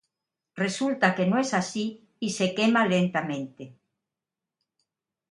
[0.61, 1.85] Resulta que no es así
[2.25, 3.63] y se quema lentamente.